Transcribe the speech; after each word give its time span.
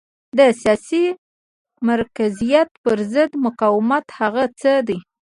د 0.37 0.39
سیاسي 0.61 1.05
مرکزیت 1.89 2.69
پرضد 2.83 3.29
مقاومت 3.45 4.05
هغه 4.19 4.43
څه 4.59 4.71
دي. 4.87 4.97